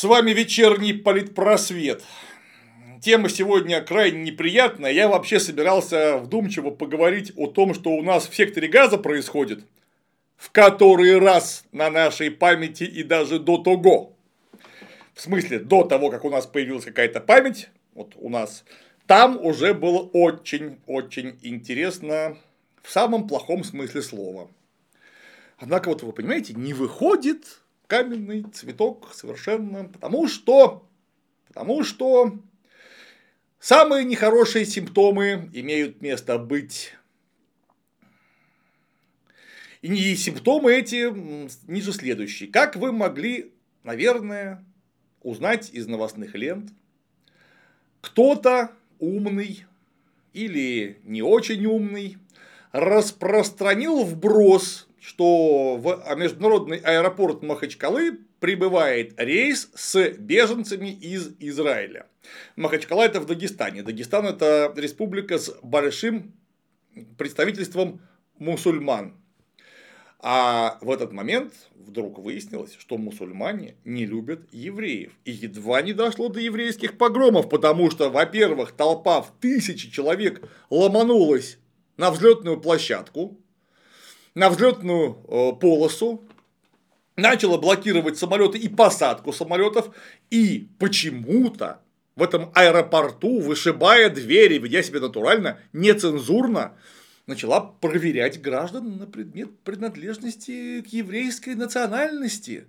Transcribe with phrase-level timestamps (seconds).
[0.00, 2.02] С вами вечерний политпросвет.
[3.02, 4.92] Тема сегодня крайне неприятная.
[4.92, 9.60] Я вообще собирался вдумчиво поговорить о том, что у нас в секторе газа происходит.
[10.38, 14.16] В который раз на нашей памяти и даже до того.
[15.12, 18.64] В смысле, до того, как у нас появилась какая-то память, вот у нас,
[19.10, 22.38] там уже было очень-очень интересно
[22.80, 24.48] в самом плохом смысле слова.
[25.58, 30.88] Однако, вот вы понимаете, не выходит каменный цветок совершенно, потому что,
[31.48, 32.38] потому что
[33.58, 36.94] самые нехорошие симптомы имеют место быть.
[39.82, 41.12] И симптомы эти
[41.68, 42.48] ниже следующие.
[42.48, 43.52] Как вы могли,
[43.82, 44.64] наверное,
[45.20, 46.70] узнать из новостных лент,
[48.02, 49.64] кто-то умный
[50.32, 52.18] или не очень умный
[52.72, 62.06] распространил вброс что в международный аэропорт Махачкалы прибывает рейс с беженцами из Израиля.
[62.56, 63.82] Махачкала это в Дагестане.
[63.82, 66.34] Дагестан это республика с большим
[67.16, 68.00] представительством
[68.38, 69.14] мусульман.
[70.22, 75.12] А в этот момент вдруг выяснилось, что мусульмане не любят евреев.
[75.24, 81.58] И едва не дошло до еврейских погромов, потому что, во-первых, толпа в тысячи человек ломанулась
[81.96, 83.38] на взлетную площадку,
[84.34, 86.22] на взлетную э, полосу,
[87.16, 89.90] начала блокировать самолеты и посадку самолетов,
[90.30, 91.80] и почему-то
[92.14, 96.74] в этом аэропорту, вышибая двери, ведя себя натурально, нецензурно,
[97.30, 102.66] начала проверять граждан на предмет принадлежности к еврейской национальности.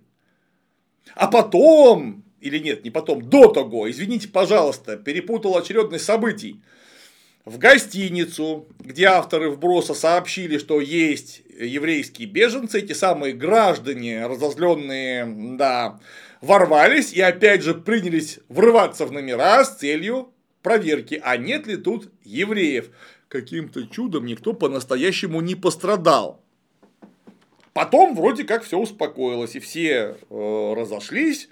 [1.14, 6.62] А потом, или нет, не потом, до того, извините, пожалуйста, перепутал очередность событий
[7.44, 15.98] в гостиницу, где авторы вброса сообщили, что есть еврейские беженцы, эти самые граждане, разозленные, да,
[16.40, 22.12] ворвались и опять же принялись врываться в номера с целью проверки, а нет ли тут
[22.24, 22.90] евреев.
[23.32, 26.42] Каким-то чудом никто по-настоящему не пострадал.
[27.72, 31.48] Потом вроде как все успокоилось, и все э, разошлись,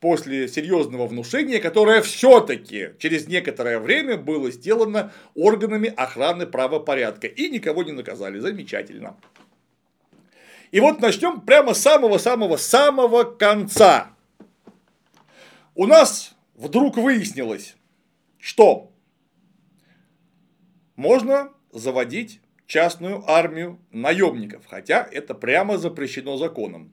[0.00, 7.28] после серьезного внушения, которое все-таки через некоторое время было сделано органами охраны правопорядка.
[7.28, 8.40] И никого не наказали.
[8.40, 9.16] Замечательно.
[10.72, 14.16] И вот начнем прямо с самого-самого-самого конца.
[15.76, 17.76] У нас вдруг выяснилось,
[18.40, 18.89] что
[21.00, 26.92] можно заводить частную армию наемников, хотя это прямо запрещено законом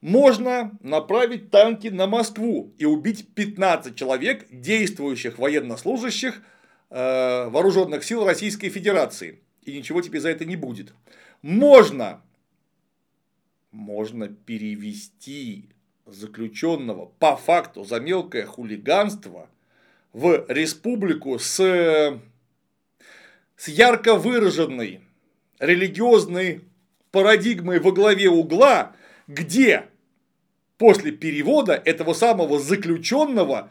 [0.00, 6.42] можно направить танки на Москву и убить 15 человек, действующих военнослужащих
[6.90, 9.40] э, вооруженных сил Российской Федерации.
[9.62, 10.94] И ничего тебе за это не будет.
[11.42, 12.22] Можно,
[13.72, 15.68] можно перевести
[16.06, 19.48] заключенного по факту за мелкое хулиганство
[20.12, 22.18] в республику с,
[23.60, 25.02] с ярко выраженной
[25.58, 26.64] религиозной
[27.10, 29.84] парадигмой во главе угла, где
[30.78, 33.70] после перевода этого самого заключенного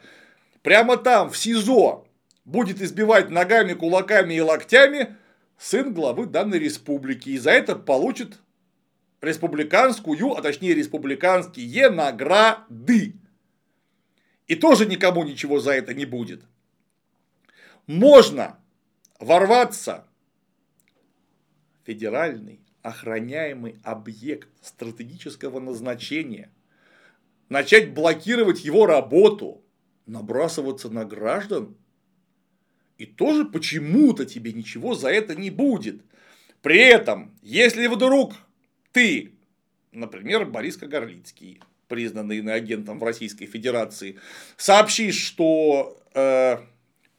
[0.62, 2.06] прямо там, в СИЗО,
[2.44, 5.16] будет избивать ногами, кулаками и локтями
[5.58, 7.30] сын главы данной республики.
[7.30, 8.38] И за это получит
[9.20, 13.14] республиканскую, а точнее республиканские награды.
[14.46, 16.42] И тоже никому ничего за это не будет.
[17.88, 18.59] Можно
[19.20, 20.06] ворваться.
[21.84, 26.50] Федеральный охраняемый объект стратегического назначения–
[27.50, 29.62] начать блокировать его работу,
[30.06, 31.76] набрасываться на граждан,
[32.96, 36.02] и тоже почему-то тебе ничего за это не будет.
[36.62, 38.34] При этом, если вдруг
[38.92, 39.34] ты,
[39.92, 44.18] например, Борис Кагарлицкий, признанный иноагентом в Российской Федерации,
[44.56, 46.58] сообщишь, что, э,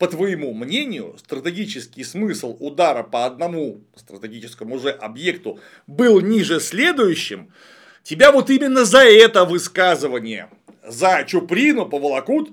[0.02, 7.54] по твоему мнению, стратегический смысл удара по одному стратегическому уже объекту был ниже следующим,
[8.02, 10.50] Тебя вот именно за это высказывание,
[10.84, 12.50] за Чуприну поволокут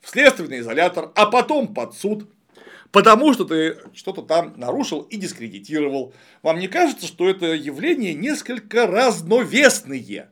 [0.00, 2.30] в следственный изолятор, а потом под суд.
[2.92, 6.14] Потому что ты что-то там нарушил и дискредитировал.
[6.42, 10.28] Вам не кажется, что это явление несколько разновесные?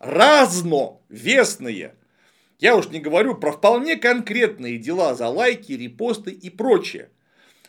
[0.00, 1.94] Разновесные.
[2.58, 7.10] Я уж не говорю про вполне конкретные дела за лайки, репосты и прочее.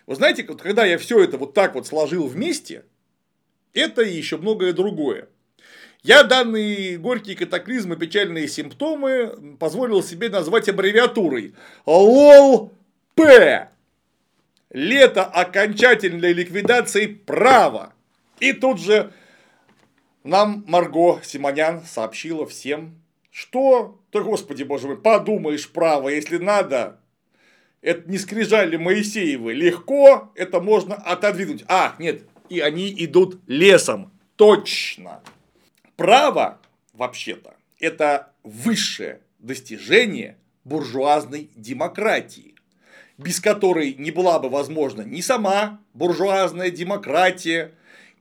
[0.05, 2.85] Вы знаете, вот когда я все это вот так вот сложил вместе,
[3.73, 5.27] это и еще многое другое.
[6.03, 11.55] Я данные горькие катаклизмы, печальные симптомы позволил себе назвать аббревиатурой
[11.87, 13.69] ЛОЛ-П.
[14.69, 17.93] лето окончательной ликвидации права.
[18.39, 19.11] И тут же
[20.23, 23.01] нам Марго Симонян сообщила всем,
[23.35, 27.01] что, да господи боже мой, подумаешь право, если надо,
[27.81, 31.65] это не скрижали Моисеевы, легко это можно отодвинуть.
[31.67, 35.21] А, нет, и они идут лесом, точно.
[35.97, 36.61] Право,
[36.93, 42.55] вообще-то, это высшее достижение буржуазной демократии,
[43.17, 47.73] без которой не была бы возможна ни сама буржуазная демократия,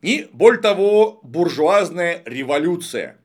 [0.02, 3.16] ни, более того, буржуазная революция.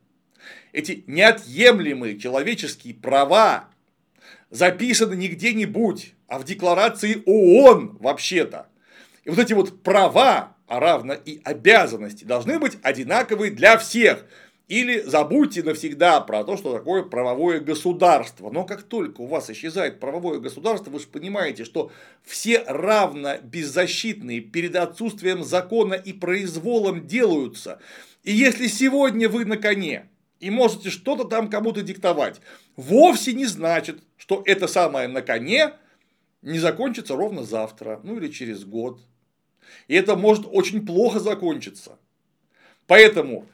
[0.80, 3.66] Эти неотъемлемые человеческие права
[4.50, 8.68] записаны не где-нибудь, а в декларации ООН вообще-то.
[9.26, 14.24] И вот эти вот права, а равно и обязанности, должны быть одинаковые для всех.
[14.70, 18.50] Или забудьте навсегда про то, что такое правовое государство.
[18.50, 21.92] Но как только у вас исчезает правовое государство, вы же понимаете, что
[22.24, 27.80] все равно беззащитные перед отсутствием закона и произволом делаются.
[28.24, 30.08] И если сегодня вы на коне
[30.40, 32.42] и можете что-то там кому-то диктовать,
[32.76, 35.74] вовсе не значит, что это самое на коне
[36.42, 39.02] не закончится ровно завтра, ну или через год.
[39.88, 42.00] И это может очень плохо закончиться.
[42.88, 43.48] Поэтому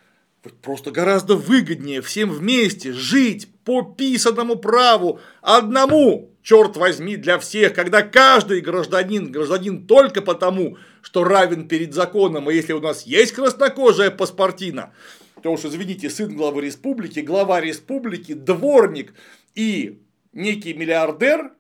[0.62, 8.04] Просто гораздо выгоднее всем вместе жить по писанному праву, одному, черт возьми, для всех, когда
[8.04, 14.12] каждый гражданин гражданин только потому, что равен перед законом, и если у нас есть краснокожая
[14.12, 14.94] паспортина,
[15.46, 19.14] то уж извините, сын главы республики, глава республики, дворник
[19.54, 20.02] и
[20.34, 21.52] некий миллиардер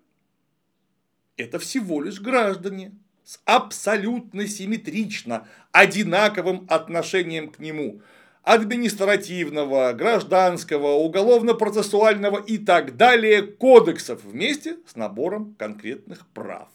[1.38, 2.94] –это всего лишь граждане
[3.24, 8.02] с абсолютно симметрично одинаковым отношением к нему–
[8.42, 16.70] административного, гражданского, уголовно-процессуального и так далее кодексов вместе с набором конкретных прав.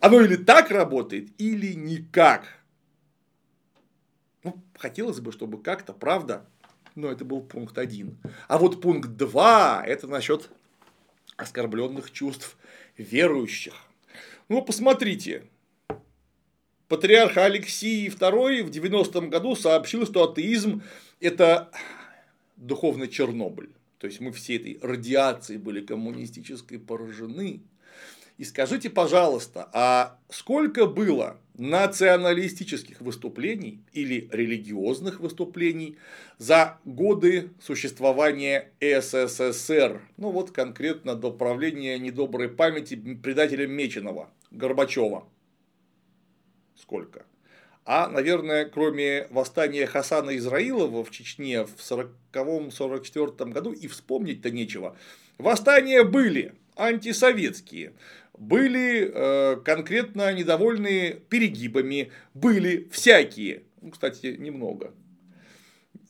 [0.00, 2.63] Оно или так работает, или никак.
[4.44, 6.46] Ну, хотелось бы, чтобы как-то, правда,
[6.94, 8.18] но это был пункт один.
[8.46, 10.50] А вот пункт два– это насчет
[11.36, 12.56] оскорбленных чувств
[12.96, 13.74] верующих.
[14.48, 15.44] Ну, посмотрите,
[16.88, 20.82] Патриарх Алексий II в 90-м году сообщил, что атеизм–
[21.20, 21.70] это
[22.56, 23.70] духовный Чернобыль.
[23.98, 27.62] То есть мы все этой радиацией были коммунистической поражены.
[28.36, 35.96] И скажите, пожалуйста, а сколько было националистических выступлений или религиозных выступлений
[36.38, 40.02] за годы существования СССР?
[40.16, 45.28] Ну вот конкретно до правления недоброй памяти предателя Меченого, Горбачева
[46.84, 47.24] сколько.
[47.86, 51.76] А, наверное, кроме восстания Хасана Израилова в Чечне в
[52.32, 54.96] 1940-1944 году и вспомнить-то нечего.
[55.38, 57.94] Восстания были антисоветские,
[58.36, 64.92] были э, конкретно недовольные перегибами, были всякие, ну, кстати, немного.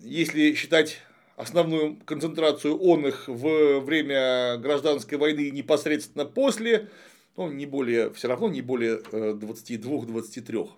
[0.01, 0.99] Если считать
[1.37, 6.89] основную концентрацию он их в время гражданской войны непосредственно после,
[7.37, 10.65] ну, не более, все равно не более 22-23.
[10.65, 10.69] Э,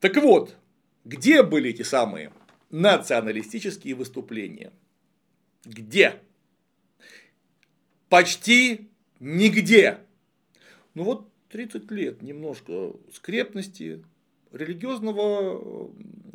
[0.00, 0.56] так вот,
[1.04, 2.32] где были эти самые
[2.70, 4.72] националистические выступления?
[5.64, 6.20] Где?
[8.08, 8.90] Почти
[9.24, 9.98] нигде.
[10.92, 14.04] Ну вот 30 лет немножко скрепности,
[14.52, 15.88] религиозного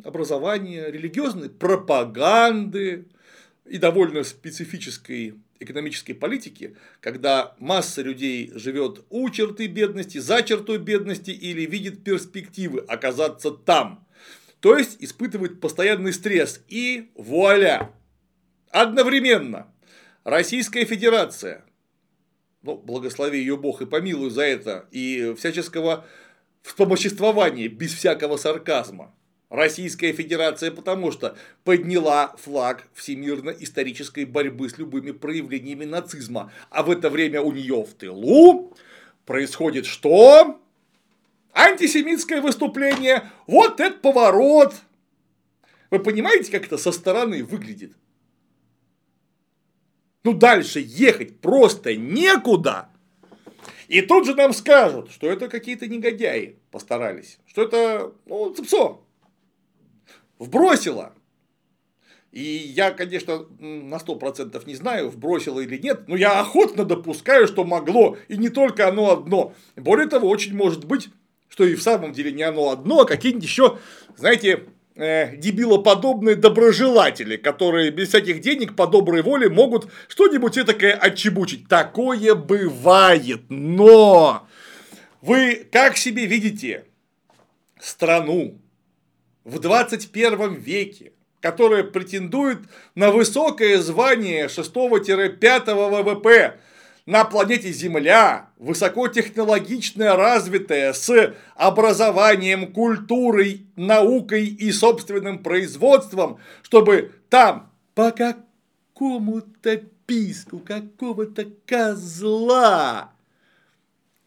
[0.04, 3.06] э, образования, религиозной пропаганды
[3.64, 11.30] и довольно специфической экономической политики, когда масса людей живет у черты бедности, за чертой бедности
[11.30, 14.06] или видит перспективы оказаться там.
[14.60, 16.62] То есть испытывает постоянный стресс.
[16.68, 17.92] И вуаля!
[18.70, 19.72] Одновременно
[20.24, 21.64] Российская Федерация,
[22.62, 26.06] ну, благослови ее Бог и помилуй за это, и всяческого
[26.62, 29.14] вспомоществования без всякого сарказма,
[29.50, 36.52] Российская Федерация потому что подняла флаг всемирно-исторической борьбы с любыми проявлениями нацизма.
[36.70, 38.76] А в это время у нее в тылу
[39.26, 40.60] происходит что?
[41.52, 43.28] Антисемитское выступление.
[43.48, 44.74] Вот этот поворот.
[45.90, 47.94] Вы понимаете, как это со стороны выглядит?
[50.22, 52.88] Ну дальше ехать просто некуда.
[53.88, 58.98] И тут же нам скажут, что это какие-то негодяи постарались, что это ну, цепсо,
[60.38, 61.12] вбросила.
[62.30, 67.64] И я, конечно, на 100% не знаю, вбросило или нет, но я охотно допускаю, что
[67.64, 69.54] могло, и не только оно одно.
[69.74, 71.08] Более того, очень может быть,
[71.48, 73.78] что и в самом деле не оно одно, а какие-нибудь еще,
[74.16, 81.68] знаете, э, дебилоподобные доброжелатели, которые без всяких денег по доброй воле могут что-нибудь такое отчебучить.
[81.68, 84.46] Такое бывает, но
[85.20, 86.84] Вы как себе видите
[87.80, 88.58] страну
[89.44, 92.58] в 21 веке, которая претендует
[92.94, 96.60] на высокое звание 6-5 ВВП
[97.10, 108.12] на планете Земля, высокотехнологичная, развитая, с образованием, культурой, наукой и собственным производством, чтобы там по
[108.12, 113.12] какому-то писку какого-то козла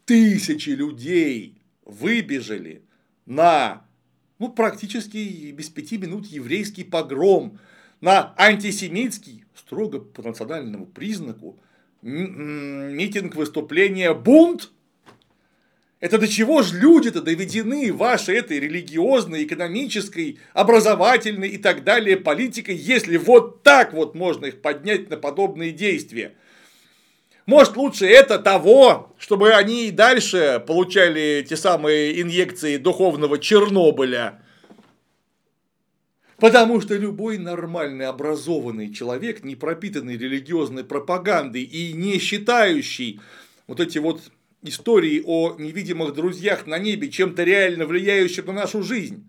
[0.03, 2.83] тысячи людей выбежали
[3.25, 3.85] на
[4.39, 7.59] ну, практически без пяти минут еврейский погром,
[8.01, 11.57] на антисемитский, строго по национальному признаку,
[12.03, 14.71] митинг, выступление, бунт.
[15.99, 22.75] Это до чего же люди-то доведены вашей этой религиозной, экономической, образовательной и так далее политикой,
[22.75, 26.33] если вот так вот можно их поднять на подобные действия?
[27.45, 34.42] Может, лучше это того, чтобы они и дальше получали те самые инъекции духовного Чернобыля.
[36.43, 43.21] Потому что любой нормальный образованный человек, не пропитанный религиозной пропагандой и не считающий
[43.65, 44.29] вот эти вот
[44.61, 49.25] истории о невидимых друзьях на небе чем-то реально влияющим на нашу жизнь,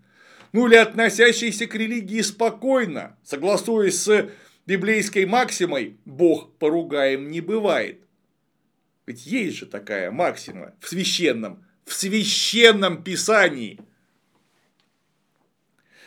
[0.51, 4.29] ну или относящийся к религии спокойно, согласуясь с
[4.65, 8.01] библейской максимой «Бог поругаем не бывает»,
[9.05, 13.79] ведь есть же такая максима в священном, в священном писании.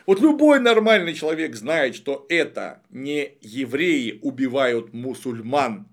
[0.09, 5.87] Вот любой нормальный человек знает, что это не евреи убивают мусульман.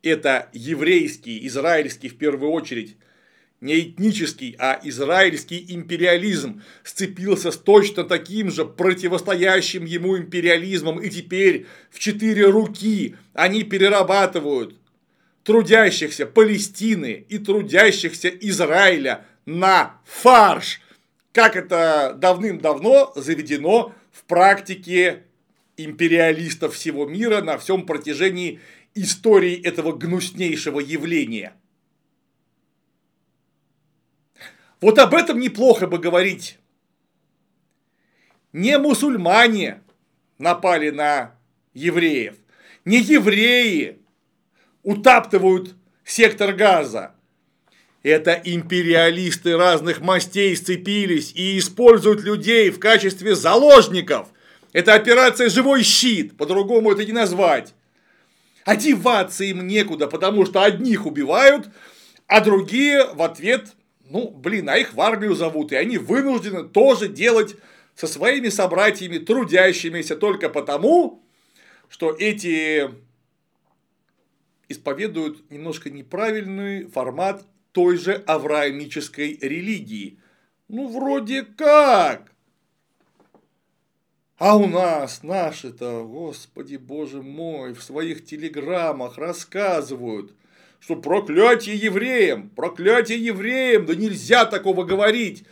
[0.00, 2.96] Это еврейский, израильский в первую очередь,
[3.60, 11.66] не этнический, а израильский империализм сцепился с точно таким же противостоящим ему империализмом, и теперь
[11.90, 14.76] в четыре руки они перерабатывают
[15.42, 20.80] трудящихся Палестины и трудящихся Израиля на фарш,
[21.36, 25.24] как это давным-давно заведено в практике
[25.76, 28.58] империалистов всего мира на всем протяжении
[28.94, 31.52] истории этого гнуснейшего явления.
[34.80, 36.58] Вот об этом неплохо бы говорить.
[38.54, 39.82] Не мусульмане
[40.38, 41.38] напали на
[41.74, 42.36] евреев,
[42.86, 43.98] не евреи
[44.82, 47.14] утаптывают сектор газа.
[48.06, 54.28] Это империалисты разных мастей сцепились и используют людей в качестве заложников.
[54.72, 57.74] Это операция «Живой щит», по-другому это не назвать.
[58.64, 61.68] Одеваться им некуда, потому что одних убивают,
[62.28, 63.74] а другие в ответ,
[64.08, 67.56] ну, блин, а их в армию зовут, и они вынуждены тоже делать
[67.96, 71.24] со своими собратьями, трудящимися только потому,
[71.88, 72.88] что эти
[74.68, 77.44] исповедуют немножко неправильный формат
[77.76, 80.18] той же авраамической религии.
[80.66, 82.32] Ну, вроде как.
[84.38, 90.32] А у нас наши-то, господи боже мой, в своих телеграммах рассказывают,
[90.80, 95.44] что проклятие евреям, проклятие евреям, да нельзя такого говорить,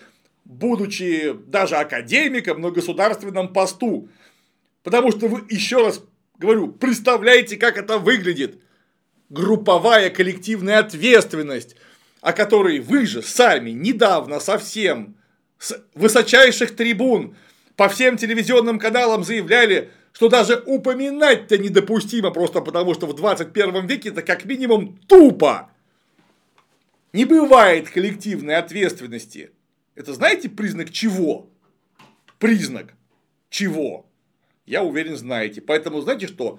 [0.47, 4.09] будучи даже академиком на государственном посту.
[4.83, 6.03] Потому что вы, еще раз
[6.39, 8.63] говорю, представляете, как это выглядит
[9.29, 11.77] групповая коллективная ответственность,
[12.25, 15.15] о которой вы же сами недавно совсем
[15.59, 17.37] с высочайших трибун
[17.77, 24.09] по всем телевизионным каналам заявляли, что даже упоминать-то недопустимо, просто потому что в 21 веке
[24.09, 25.71] это как минимум тупо.
[27.13, 29.51] Не бывает коллективной ответственности.
[29.95, 31.51] Это знаете признак чего?
[32.39, 32.95] Признак
[33.51, 34.07] чего?
[34.65, 35.61] Я уверен, знаете.
[35.61, 36.59] Поэтому знаете что?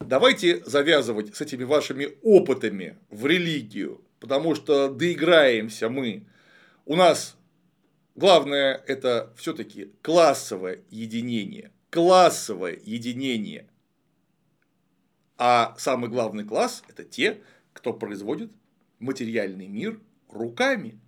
[0.00, 6.24] давайте завязывать с этими вашими опытами в религию, потому что доиграемся мы.
[6.86, 7.36] У нас
[8.14, 11.72] главное это все-таки классовое единение.
[11.90, 13.68] Классовое единение.
[15.36, 17.42] А самый главный класс– это те,
[17.74, 18.50] кто производит
[18.98, 20.00] материальный мир
[20.30, 20.98] руками,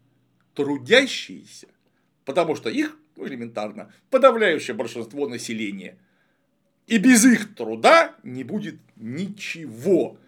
[0.52, 1.68] трудящиеся,
[2.26, 5.96] потому что их, ну, элементарно, подавляющее большинство населения–
[6.87, 10.18] и без их труда не будет ничего.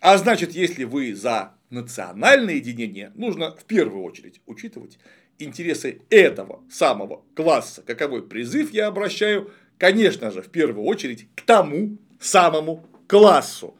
[0.00, 4.98] А значит, если вы за национальное единение, нужно в первую очередь учитывать
[5.38, 7.82] интересы этого самого класса.
[7.82, 13.76] Каковой призыв я обращаю, конечно же, в первую очередь к тому самому классу.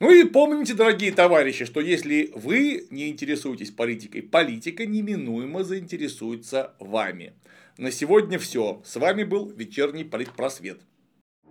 [0.00, 7.32] Ну и помните, дорогие товарищи, что если вы не интересуетесь политикой, политика неминуемо заинтересуется вами.
[7.76, 8.80] На сегодня все.
[8.84, 10.80] С вами был вечерний политпросвет.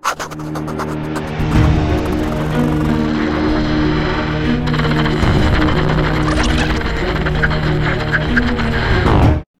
[0.03, 1.16] you